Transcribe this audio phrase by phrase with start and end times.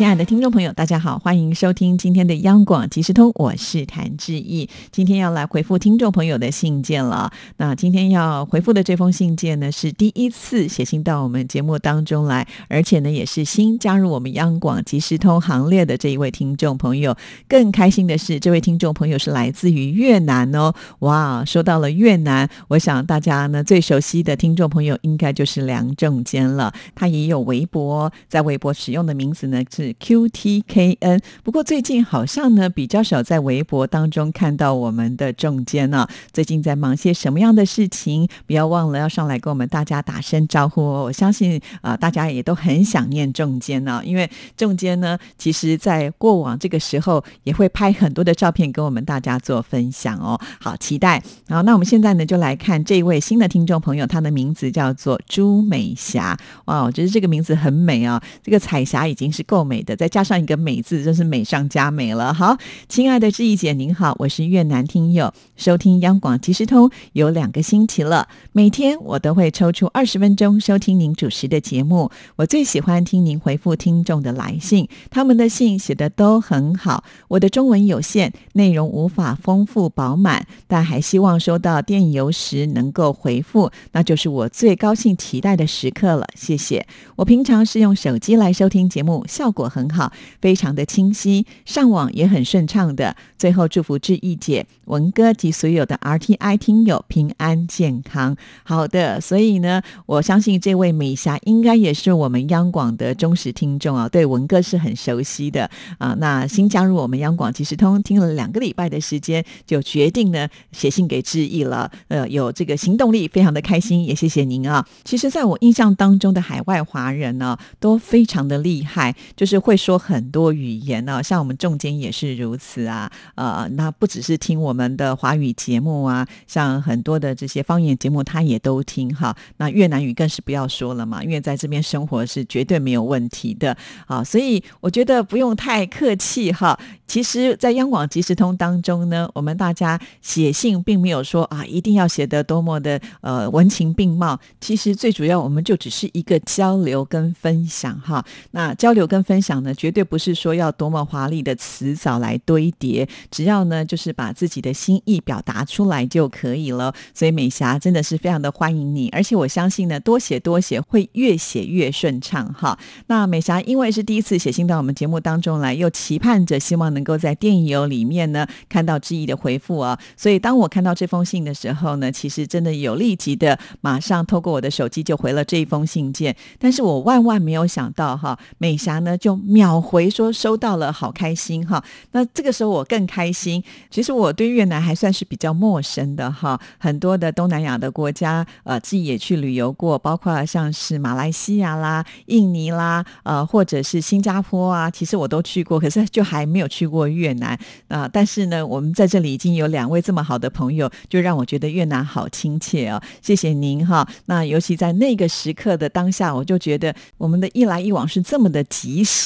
[0.00, 4.66] 亲爱的听众朋友，大家好，欢迎收听今天的央广即时通，我是谭志毅。
[4.90, 7.30] 今天要来回复听众朋友的信件了。
[7.58, 17.14] 那今天要回复的这封信件呢，是第一次写信到我们节目当中来，而且呢，也是新加入我们央广即时通行列的这一位听众朋友。
[17.46, 20.72] 更开心的是，这位听众朋友是来自于越南哦。
[21.00, 26.72] 哇，说到了越南，我想大家呢最熟悉的听众朋友应该就是梁正坚了。
[26.94, 29.89] 他也有微博，在微博使用的名字呢是。
[29.98, 36.06] Q T K N，不过最近好像呢比较少在微博当中看到我们的仲坚呢。
[36.32, 38.28] 最近在忙些什么样的事情？
[38.46, 41.04] 不要忘了要上来跟我们大家打声招呼哦。
[41.04, 50.40] 我相信啊，大家也都很想念仲坚呢，因为仲坚呢，其实在过往这个时候也会拍很多的照片跟我们大家做分享哦。
[50.60, 51.20] 好，期待。
[51.48, 56.38] 好，那我们现在呢就来看这位新的听众朋友，他的名字叫做朱美霞。
[56.66, 59.79] 哇，我觉得这个名字很美啊，这个彩霞已经是够美。
[59.82, 62.34] 再加上一个美字，真是美上加美了。
[62.34, 62.56] 好，
[62.88, 72.10] 亲爱的志毅姐，您好，我是越南听友，收听央广即时通有两个星期了，每天我都会抽出二十分钟收听您主持的节目。
[72.36, 77.04] 我最喜欢听您回复听众的来信，他们的信写的都很好。
[77.28, 86.26] 我的中文有限，内容无法丰富饱满，但还希望收到电邮时能够回复，那就是我最高兴期待的时刻了。
[86.34, 86.86] 谢谢。
[87.16, 89.69] 我平常是用手机来收听节目，效果。
[89.70, 93.14] 很好，非常的清晰，上网也很顺畅的。
[93.38, 98.36] 最后祝福志毅姐、文哥及所有的 RTI 听友平安健康。
[98.64, 106.14] 好的，所以呢，我相信这位美霞应该也是我们央广的忠实听众啊，对文哥是很熟悉的啊。
[106.18, 111.90] 那新加入我们央广即时通，听了两个礼拜的时间，就决定呢写信给志毅了。
[112.08, 114.84] 呃，有这个行动力，非常的开心，也谢谢您啊。
[115.04, 119.49] 其实，在我印象当中的海外华人呢，都非常的厉害，就是。
[119.50, 123.10] 是会说很多语言呢，像我们中间也是如此啊。
[123.34, 129.36] 呃，那不只是听我们的华语节目啊，像很多的这些方言节目，他也都听哈。
[129.56, 134.22] 那越南语更是不要说了嘛，因为在这边生活是绝对没有问题的啊。
[134.22, 136.78] 所以我觉得不用太客气哈。
[137.08, 144.38] 其实，在央广即时通当中呢，我们大家写信并没有说啊，一定要写得多么的呃文情并茂。
[144.60, 148.24] 其实最主要，我们就只是一个交流跟分享哈。
[148.52, 149.50] 那交流跟分享。
[149.50, 156.94] 讲呢，绝对不是说要多么华丽的词藻来堆叠，只要呢，就是把自己的心意表达出来就可以了。
[157.12, 162.78] 所以美霞真的是非常的欢迎你，而且我相信呢，多写多写会越写越顺畅哈。
[163.08, 176.36] 那美霞因为是第一次写信到我们节目当中来，又期盼着希望能够在电邮里面呢看到志毅的回复啊，所以当我看到这封信的时候呢，其实真的有立即的马上透过我的手机就回了这一封信件。
[176.60, 181.82] 但是我万万没有想到哈，美霞呢就秒回说收到了，好开心哈！
[182.12, 183.62] 那这个时候我更开心。
[183.90, 197.58] 其实我对越南还算是比较陌生的哈，很多的东南亚的国家，呃，自己也去旅游过，包括像是马来西亚啦、印尼啦，呃，或者是新加坡啊，其实我都去过，可是就还没有去过越南
[197.88, 198.08] 啊。
[198.12, 203.00] 但是呢，我们在这里已经有两位这么好的朋友，就让我觉得越南好亲切哦。
[203.22, 204.06] 谢谢您哈。
[204.26, 209.19] 那尤其在那个时刻的当下，我就觉得我们的一来一往是这么的及时。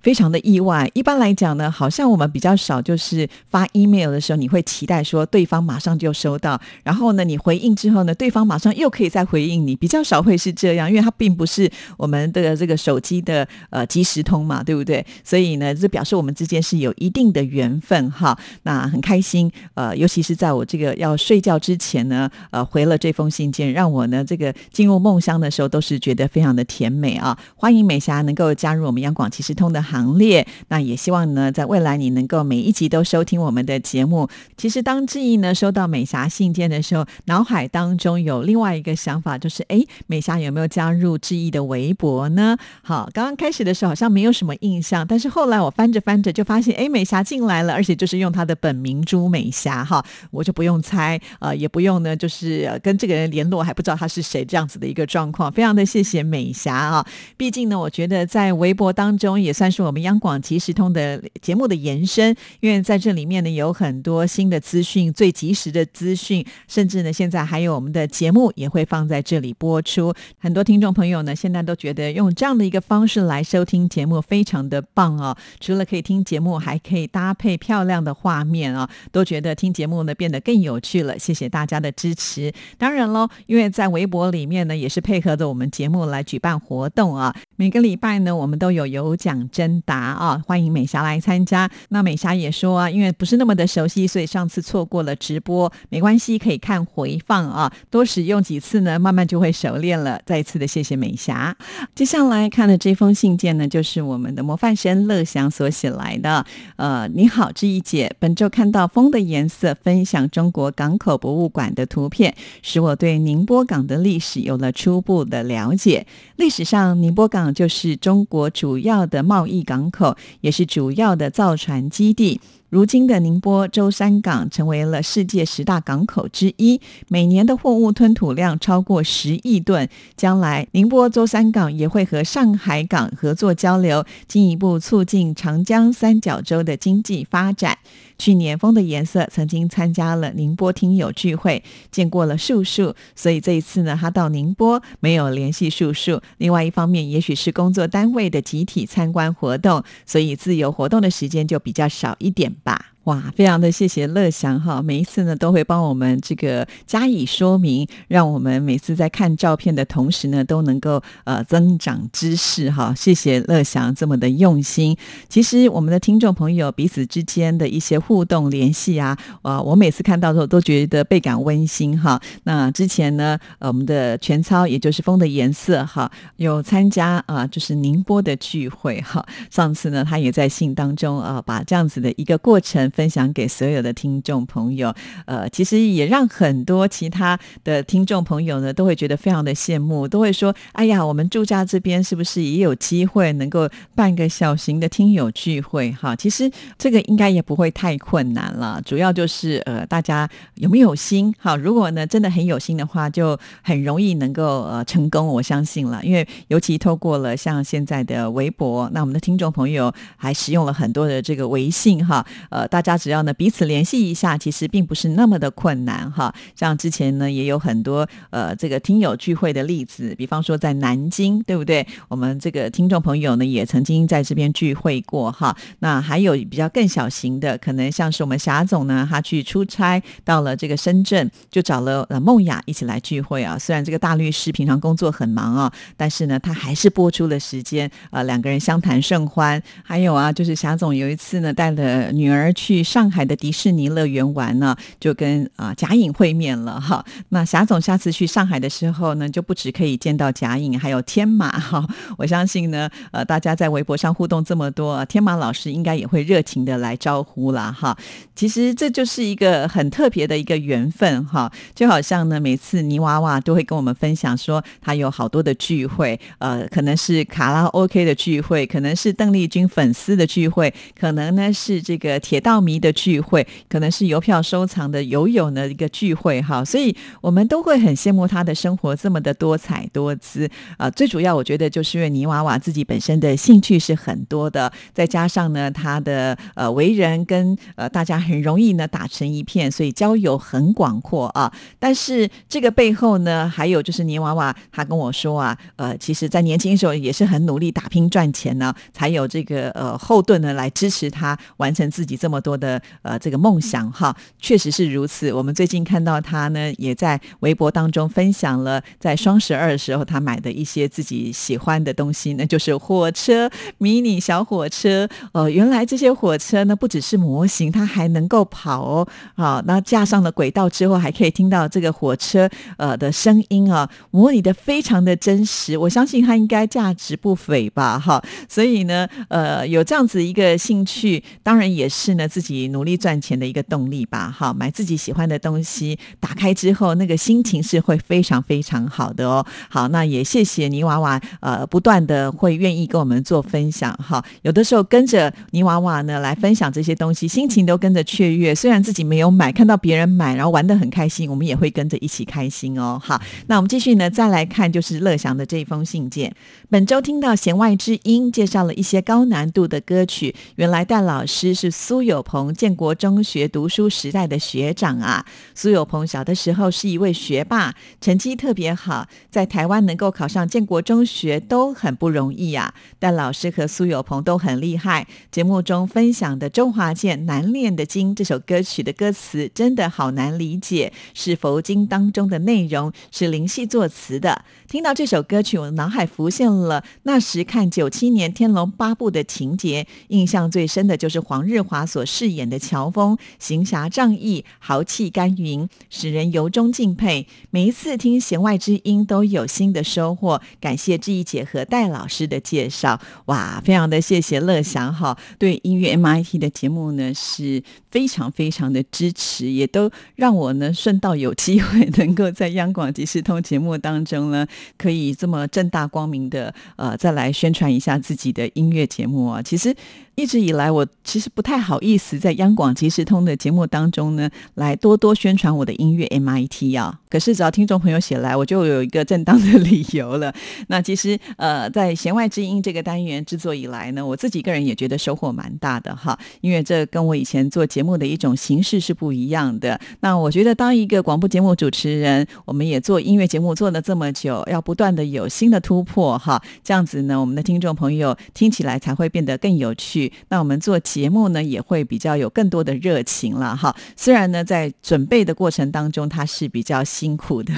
[0.00, 0.90] 非常的意外。
[0.94, 15.04] 一般来讲呢，好像我们比较少，就是发 email 的时候，你会期待说对方马上就收到，然后呢，你回应之后呢，对方马上又可以再回应你，比较少会是这样，因为它并不是我们的这个手机的呃即时通嘛，对不对？
[15.24, 18.38] 所以呢，这表示我们之间是有一定的缘分哈。
[18.62, 27.36] 那很开心，呃，尤其是在我这个要睡觉之前呢，呃，回了这封信件，让我呢这个进入梦乡的时候，都是觉得非常的甜美啊。
[27.56, 29.58] 欢迎美霞能够加入我们央广，其实。
[29.58, 34.28] 通的行列，那也希望呢，在未来你能够每一集都收听我们的节目。
[34.56, 42.56] 其实，当志毅呢收到美霞信件的时候，脑海当中有另外一个想法，就是哎，美霞有没有加入志毅的微博呢？
[42.82, 50.00] 好，刚刚开始的时候好像没有什么印象，但是后来我翻着翻着就发现，哎，美霞进来了，而且就是用她的本名朱美霞哈，
[50.30, 55.50] 我就不用猜，呃，也不用呢，就是跟这个人联络，还不知道他是谁这样子的一个状况。
[55.50, 57.04] 非常的谢谢美霞啊，
[57.36, 59.27] 毕竟呢，我觉得在微博当中。
[59.28, 70.14] 中，也算是我们央广即时通的节目的延伸，因为在这里面呢有很多新的资讯，最及时的资讯，甚至呢现在还有我们的节目也会放在这里播出。
[70.38, 81.18] 很多听众朋友呢现在都觉得用这样的一个方式来收听节目非常的棒哦，除了可以听节目，还可以搭配漂亮的画面啊，都觉得听节目呢变得更有趣了。
[81.18, 82.50] 谢谢大家的支持。
[82.78, 91.68] 当然喽，因为在微博里面呢也是配合着我们节目来举办活动啊，每个礼拜呢我们都有由奖征答啊，欢迎美霞来参加。
[91.90, 100.18] 那美霞也说啊，因为不是那么的熟悉，所以上次错过了直播，没关系，可以看回放啊，多使用几次呢，慢慢就会熟练了。
[100.24, 101.54] 再一次的谢谢美霞。
[101.94, 106.46] 接下来看的这封信件呢，就是我们的模范生乐祥所写来的。
[106.76, 112.32] 呃，你好，志毅姐，本周看到风的颜色分享中国港口博物馆的图片，
[112.62, 116.06] 使我对宁波港的历史有了初步的了解。
[116.36, 122.40] 历史上，宁波港就是中国主要的贸易港口，也是主要的造船基地。
[122.70, 126.78] 如今的宁波舟山港成为了世界十大港口之一，
[127.08, 129.88] 每年的货物吞吐量超过十亿吨。
[130.16, 137.78] 将来，宁波舟山港也会和上海港合作交流，进一步促进长江三角洲的经济发展。
[138.18, 146.20] 去年风的颜色曾经参加了宁波听友聚会，见过了树树，所以这一次呢，他到宁波没有联系树树。
[146.38, 152.78] 另外一方面，也许是工作单位的集体参观活动，所以自由活动的时间就比较少一点吧。
[153.08, 162.92] 哇，非常的谢谢乐祥哈，每一次呢都会帮我们这个加以说明，让我们每次在看照片的同时呢，都能够呃增长知识哈。
[162.94, 164.94] 谢谢乐祥这么的用心。
[165.26, 172.20] 其实我们的听众朋友彼此之间的一些互动联系啊，呃，我每次看到的时候都觉得倍感温馨哈。
[172.44, 179.26] 那之前呢，呃，我们的全操也就是风的颜色哈，有参加啊，就是宁波的聚会哈。
[179.50, 182.92] 上次呢，他也在信当中啊，把这样子的一个过程。
[182.98, 184.92] 分享给所有的听众朋友，
[185.24, 201.32] 呃，其实也让很多其他的听众朋友呢，都会觉得非常的羡慕，都会说：“哎呀，我们住家这边是不是也有机会能够办个小型的听友聚会？”哈，其实这个应该也不会太困难了，主要就是呃，大家有没有心？
[201.38, 206.02] 哈，如果呢真的很有心的话，就很容易能够呃成功，我相信了。
[206.02, 216.34] 因为尤其透过了像现在的微博，那我们的听众朋友还使用了很多的这个微信哈，呃，大大家只要呢彼此联系一下，其实并不是那么的困难哈。
[216.56, 221.86] 像之前呢也有很多呃这个听友聚会的例子，比方说在南京，对不对？
[222.08, 225.54] 我们这个听众朋友呢也曾经在这边聚会过哈。
[225.80, 233.58] 那还有比较更小型的，可能像是我们霞总呢，他去出差到了这个深圳，就找了呃梦雅一起来聚会啊。
[233.58, 239.62] 虽然这个大律师平常工作很忙啊，但是呢他还是播出了时间啊，两个人相谈甚欢。
[239.84, 242.67] 还有啊，就是霞总有一次呢带了女儿去。
[242.68, 247.02] 去上海的迪士尼乐园玩呢，就跟啊贾颖会面了哈。
[247.30, 251.82] 那霞总下次去上海的时候呢，就不止可以见到贾颖，还有天马哈。
[252.18, 257.96] 我相信呢，呃，大家在微博上互动这么多，天马老师应该也会热情的来招呼啦哈。
[258.36, 272.57] 其实这就是一个很特别的一个缘分哈，就好像呢，每次泥娃娃都会跟我们分享说，他有好多的聚会，呃，可能是卡拉 OK 的聚会，可能是邓丽君粉丝的聚会，可能呢是这个铁道。
[272.60, 280.90] 迷的聚会，可能是邮票收藏的友友的一个聚会哈，所以我们都会很羡慕他的生活这么的多彩多姿啊。
[280.90, 291.52] 最主要，我觉得就是因为泥娃娃自己本身的兴趣是很多的，再加上呢，他的呃为人跟呃大家很容易呢打成一片，所以交友很广阔啊。
[291.78, 302.47] 但是这个背后呢，还有就是泥娃娃他跟我说啊，呃，其实在年轻的时候也是很努力打拼赚钱呢，才有这个呃后盾呢来支持他完成自己这么多。
[302.48, 305.30] 多的呃，这个梦想哈，确实是如此。
[305.30, 315.06] 我们最近看到他呢，也在微博当中分享了在双十二的时候他买的一些自己喜欢的东西，那就是火车、迷你小火车。
[315.32, 319.06] 呃，原来这些火车呢，不只是模型，它还能够跑哦。
[319.36, 325.76] 好，那架上了轨道之后，还可以听到这个火车呃的声音啊，模拟的非常的真实。
[325.76, 327.98] 我相信它应该价值不菲吧？
[327.98, 332.26] 哈，所以呢，呃，有这样子一个兴趣，当然也是呢。
[332.38, 334.30] 自己努力赚钱的一个动力吧。
[334.30, 339.44] 哈，买自己喜欢的东西，打开之后那个心情是会非常非常好的哦。
[339.68, 343.92] 好，那也谢谢泥娃娃，呃，不断的会愿意跟我们做分享。
[343.94, 348.54] 哈，有的时候跟着泥娃娃呢来分享这些东西，心情都跟着雀跃。
[348.54, 353.00] 虽然自己没有买，看到别人买，然后玩的很开心，我们也会跟着一起开心哦。
[353.02, 356.32] 好，那我们继续呢，再来看就是乐祥的这一封信件。
[356.70, 365.24] 本周听到弦外之音介绍了一些高难度的歌曲，原来戴老师是苏有朋建国中学读书时代的学长啊。
[365.54, 372.74] 苏有朋小的时候是一位学霸，成绩特别好，在台湾能够考上建国中学都很不容易啊。
[372.98, 375.06] 但老师和苏有朋都很厉害。
[375.32, 384.44] 节目中分享的周华健《难念的经》这首歌曲的歌词真的好难理解，是佛经当中的内容，是林夕作词的。
[384.68, 397.28] 听到这首歌曲，我脑海浮现了那时看九七年《天龙八部》的情节，印象最深的就是黄日华所饰演的乔峰，行侠仗义，豪气干云，使人由衷敬佩。
[397.50, 400.42] 每一次听弦外之音，都有新的收获。
[400.60, 414.44] 感谢志毅姐和戴老师的介绍，哇，非常的谢谢乐祥哈，对音乐 MIT 的节目呢是非常非常的支持，也都让我呢顺道有机会能够在央广即时通节目当中呢。
[414.76, 419.40] 可以这么正大光明的呃，再来宣传一下自己的音乐节目啊！
[419.40, 419.72] 其实。
[420.18, 426.98] 一直以来，我其实不太好意思在央广即时通的节目当中呢，来多多宣传我的音乐 MIT 啊。
[427.08, 430.34] 可是只要听众朋友写来，我就有一个正当的理由了。
[430.66, 439.80] 那其实呃，在弦外之音这个单元制作以来呢，我自己个人也觉得收获蛮大的哈，因为这跟我以前做节目的一种形式是不一样的。
[440.00, 450.07] 那我觉得当一个广播节目主持人，我们也做音乐节目做了这么久，要不断的有新的突破哈，这样子呢，我们的听众朋友听起来才会变得更有趣。
[450.28, 453.74] 那我们做节目呢，也会比较有更多的热情了哈。
[453.96, 457.52] 虽然呢，在准备的过程当中，他是比较辛苦的，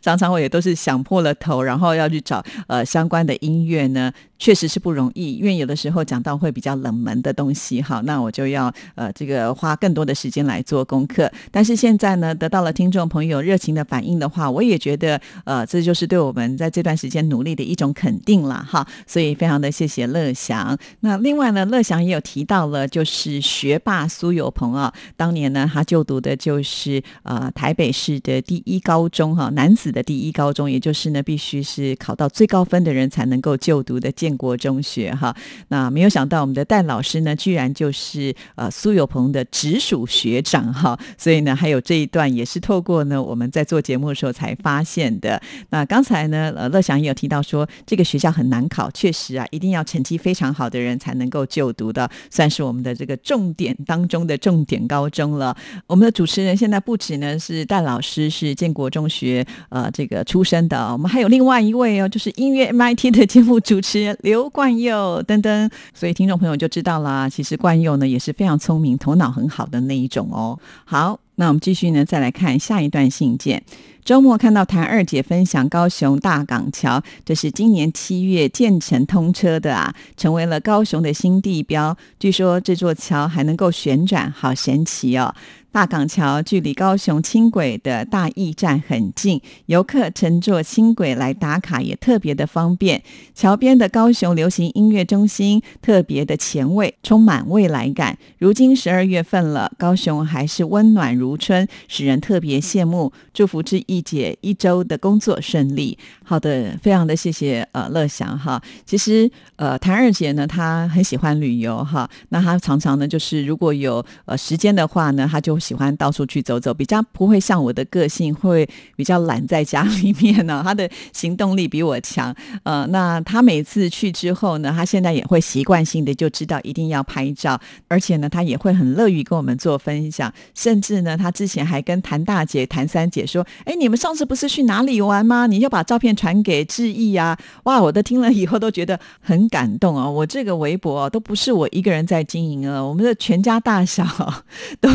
[0.00, 4.12] 常常我也都是想破了头，然后要去找呃相关的音乐呢。
[4.42, 11.30] 确实是不容易，因为有的时候讲到会比较冷门的东西，哈，那我就要呃这个花更多的时间来做功课。
[11.52, 18.84] 但是现在呢，得到了听众朋友热情的反应的话，我也觉得呃这就是对我们在这段时间努力的一种肯定了，哈。
[19.06, 20.76] 所以非常的谢谢乐祥。
[21.02, 34.31] 那另外呢，乐祥也有提到了，就是学霸苏有朋啊，当年呢他就读的就是呃台北市的第一高中哈，男子的第一高中，也就是呢必须是考到最高分的人才能够就读的建。
[34.32, 35.34] 建国中学哈，
[35.68, 45.40] 那没有想到我们的戴老师呢，居然就是呃苏有朋的直属学长哈，所以呢，还有这一段也是透过呢我们在做节目的时候才发现的。
[45.70, 55.56] 那刚才呢，呃乐祥也有提到说，这个学校很难考，确实啊，一定要成绩非常好的人才能够就读的，算是我们的这个重点当中的重点高中了。
[55.86, 64.16] 我们的主持人现在不止呢是戴老师是建国中学呃这个出身的，我们还有另外一位哦，就是音乐 MIT 的节目主持人。
[64.22, 67.28] 刘冠佑等等，所以听众朋友就知道啦。
[67.28, 70.58] 其实冠佑呢也是非常聪明、头脑很好的那一种哦。
[70.84, 73.62] 好，那我们继续呢，再来看下一段信件。
[74.04, 81.96] 周末看到谭二姐分享高雄大港桥，这是今年七月建成通车的啊，成为了高雄的新地标。
[82.18, 85.32] 据说这座桥还能够旋转，好神奇哦。
[85.72, 93.02] 大港桥距离高雄轻轨的大义站很近，游客乘坐轻轨来打卡也特别的方便。
[93.34, 98.18] 桥边的高雄流行音乐中心特别的前卫，充满未来感。
[98.36, 103.10] 如今十二月份了，高雄还是温暖如春，使人特别羡慕。
[103.32, 105.96] 祝福志毅姐一周的工作顺利。
[106.32, 108.58] 好的，非常的谢谢呃乐祥哈。
[108.86, 120.62] 其实呃谭二姐呢，她很喜欢旅游哈，那她常常呢就是如果有呃时间的话呢，她就喜欢到处去走走，比较不会像我的个性，会比较懒在家里面呢。
[120.64, 135.46] 她的行动力比我强，呃，那她每次去之后呢，她现在也会习惯性的就知道一定要拍照，而且呢，她也会很乐于跟我们做分享，甚至呢，她之前还跟谭大姐、谭三姐说：“哎，你们上次不是去哪里玩吗？
[135.46, 140.08] 你就把照片传给志毅啊！”哇，我都听了以后都觉得很感动啊！
[140.08, 144.06] 我这个微博都不是我一个人在经营啊，我们的全家大小
[144.80, 144.90] 都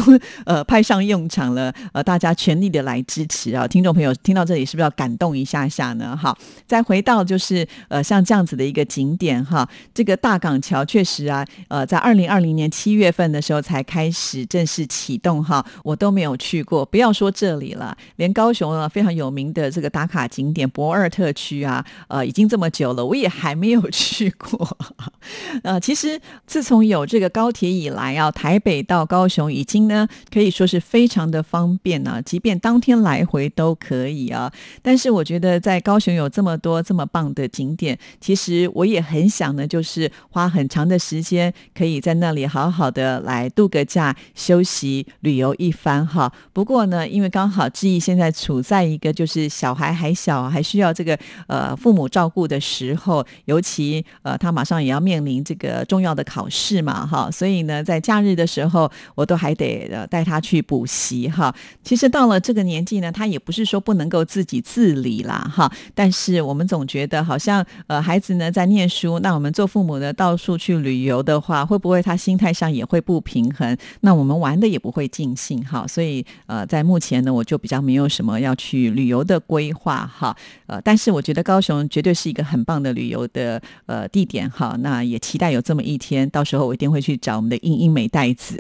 [0.45, 0.63] 呃。
[0.67, 3.65] 派上用场了，呃，大家全力的来支持啊！
[3.65, 6.15] 听众朋友听到这里是不是要感动一下下呢？
[6.21, 24.77] 哈，再回到就是呃，像这样子的一个景点哈，这个大港桥确实啊，呃，在二零二零年七月份的时候才开始正式启动哈，我都没有去过，不要说这里了，连高雄啊非常有名的这个打卡景点博二特区啊，呃，已经这么久了，我也还没有去过。
[25.63, 34.51] 呃，其实自从有这个高铁以来啊，台北到高雄已经呢可以说是非常的方便呢，即便当天来回都可以啊。
[34.81, 46.31] 但是我觉得在高雄有这么多这么棒的景点，其实我也很想呢，就是花很长的时间可以在那里好好的来度个假、休息、旅游一番哈。
[46.53, 61.53] 不过呢，因为刚好志毅现在处在一个就是小孩还小，还需要这个呃父母照顾的时候，尤其呃他马上也要面临这个重要的考试嘛哈，所以呢，在假日的时候，我都还得呃带他去补习哈。
[61.83, 73.77] 其实到了这个年纪呢，他也不是说不能够自己自理啦哈，但是我们总觉得好像呃孩子呢在念书，那我们做父母的到处去旅游的话，会不会他心态上也会不平衡？
[74.01, 80.35] 那我们玩的也不会尽兴哈，所以呃在目前呢，我就比较没有什么要去旅游的规划哈，
[80.65, 88.57] 呃，但是我觉得高雄绝对是一个很棒的旅游的呃地点哈，那也期待有这么一天，到时候我一定会去找我们的英英美代子，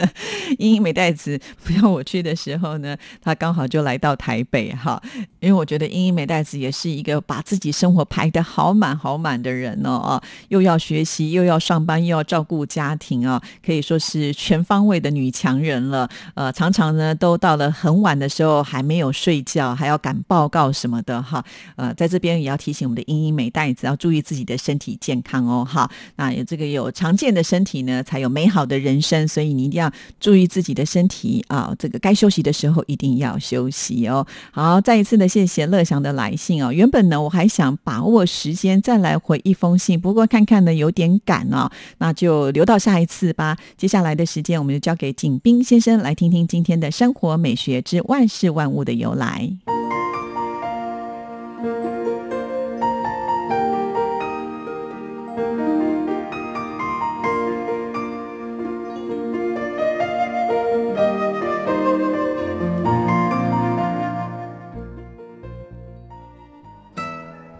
[0.56, 4.98] 英英美代子不要我去的时候呢，他刚好就来到台北哈，
[5.38, 10.18] 因为我觉得英英美代子也是一个把自己生活排得好满好满的人哦，
[10.48, 34.26] 又要学习又要上班又要照顾家庭啊，可以说是全方位的女强人了，呃，常常呢都到了很晚的时候还没有睡觉，还要赶报告什么的哈，呃，在这边也要提醒我们的英英美代子要注意自己的身体健康哦哈，那有这个有常见的身体呢，才有美好的人生，所以你一定要注意自己的身体啊，这个该休息的时候一定要休息哦。
[34.52, 36.72] 好，再一次的谢谢乐祥的来信哦。
[36.72, 43.56] 原本呢，我还想把握时间再来回一封信，不过看看呢有点赶哦，那就留到下一次吧。
[43.76, 49.50] 接下来的时间，我们就交给景斌先生来听听今天的生活美学之万事万物的由来。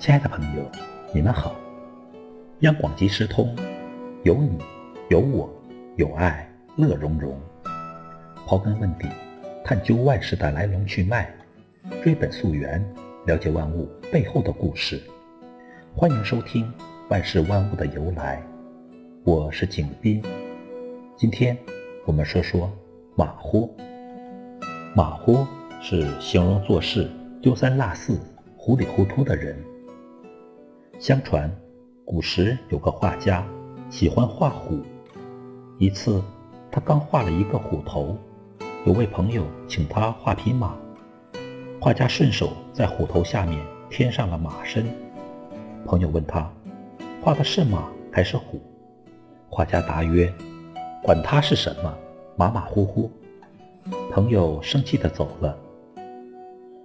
[0.06, 0.62] 亲爱的朋友，
[1.12, 1.56] 你们好！
[2.60, 3.52] 央广即时通，
[4.22, 4.56] 有你，
[5.10, 5.52] 有我，
[5.96, 7.36] 有爱，乐融融。
[8.46, 9.08] 刨根问底，
[9.64, 11.28] 探究万事的来龙去脉，
[12.04, 12.80] 追本溯源，
[13.26, 15.02] 了解万物背后的故事。
[15.92, 16.64] 欢迎收听
[17.08, 18.40] 《万事万物的由来》，
[19.28, 20.22] 我是景斌。
[21.16, 21.58] 今天
[22.04, 22.70] 我们说说
[23.16, 23.74] 马虎。
[24.94, 25.44] 马虎
[25.82, 27.10] 是形容做事
[27.42, 28.16] 丢三落四、
[28.56, 29.58] 糊里糊涂的人。
[30.98, 31.50] 相传，
[32.06, 33.46] 古时有个画家
[33.90, 34.80] 喜欢画虎。
[35.78, 36.22] 一次，
[36.70, 38.16] 他刚画了一个虎头，
[38.86, 40.74] 有位朋友请他画匹马，
[41.78, 44.86] 画家顺手在虎头下面添上了马身。
[45.84, 46.50] 朋友问他，
[47.22, 48.58] 画的是马还是虎？
[49.50, 50.32] 画家答曰
[51.04, 51.94] ：“管他是什么，
[52.36, 53.10] 马马虎虎。”
[54.10, 55.56] 朋友生气地走了。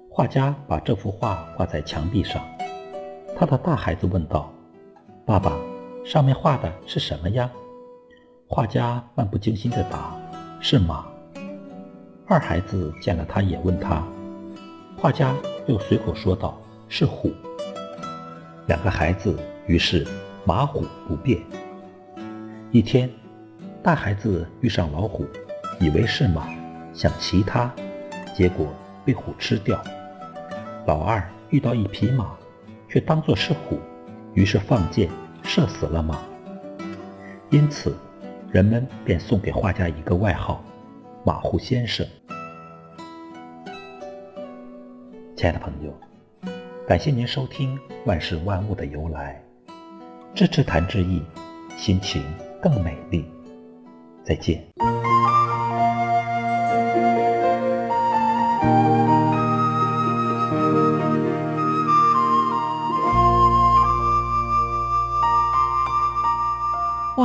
[0.09, 2.43] 画家把这幅画挂在墙壁上。
[3.37, 4.51] 他的大孩子问道
[5.25, 5.51] ：“爸爸，
[6.05, 7.49] 上面画的是什么呀？”
[8.47, 10.15] 画家漫不经心地答
[10.61, 11.05] ：“是马。”
[12.27, 14.03] 二孩子见了他也问他，
[14.97, 15.33] 画家
[15.65, 17.31] 又随口说道：“是虎。”
[18.67, 20.05] 两个孩子于是
[20.45, 21.41] 马虎不变。
[22.71, 23.09] 一天，
[23.81, 25.25] 大孩子遇上老虎，
[25.79, 26.47] 以为是马，
[26.93, 27.73] 想骑它，
[28.35, 28.67] 结果
[29.03, 29.81] 被虎吃掉。
[30.85, 32.37] 老二遇到一匹马。
[32.91, 33.79] 却当作是虎，
[34.33, 35.09] 于是放箭
[35.43, 36.19] 射死了马。
[37.49, 37.95] 因此，
[38.51, 40.61] 人们便送给画家一个外号
[41.23, 42.05] “马虎先生”。
[45.37, 45.97] 亲爱的朋友，
[46.85, 49.41] 感谢您收听《万事万物的由来》，
[50.35, 51.23] 支持谭志毅，
[51.77, 52.21] 心情
[52.61, 53.25] 更美丽。
[54.21, 54.61] 再见。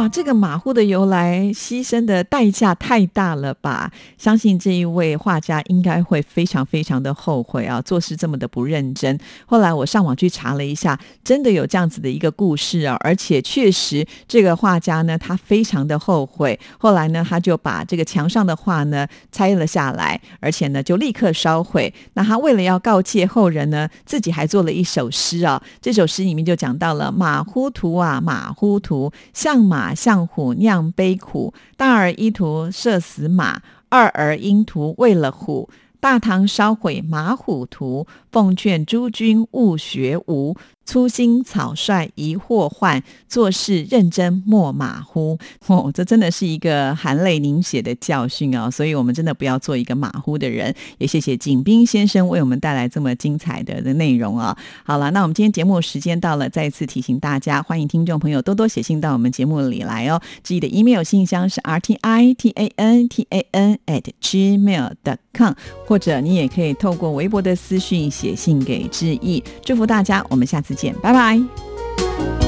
[0.08, 3.90] 这个马虎的由来，牺牲的代价太大了吧？
[4.18, 9.18] 相信这一位画家应该会非常非常的后悔啊，做事这么的不认真。
[9.46, 16.58] 后来我上网去查了一下，真的有这样子的一个故事啊，而且确实这个画家呢，他非常的后悔。
[16.78, 21.92] 后来呢，他就把这个墙上的画呢拆了下来，而且呢就立刻烧毁。
[22.14, 25.60] 那他为了要告诫后人呢，自己还做了一首诗啊。
[25.80, 29.95] 这首诗里面就讲到了马虎图啊，马虎图，像马。
[29.96, 40.54] 向虎酿悲苦，大儿一图射死马，二儿因图为了虎，大唐烧毁马虎图，奉劝诸君勿学无。
[40.86, 45.36] 粗心草率疑惑患，做事认真莫马虎。
[45.66, 48.70] 哦，这真的是一个含泪凝血的教训啊！
[48.70, 50.72] 所以，我们真的不要做一个马虎的人。
[50.98, 54.56] 也谢谢景斌先生为我们带来这么精彩的的内容啊！
[54.84, 60.22] 好了，那我们今天节目时间到了，再次提醒大家，欢迎听众朋友多多写信到我们节目里来哦。
[60.44, 65.52] 自己的 email 信箱是 r t i t a n t a n at gmail dot com，
[65.84, 69.42] 或者你也可以透过微博的私讯写信给志毅。
[69.64, 70.75] 祝福大家，我们下次。
[70.76, 72.45] 见，拜拜。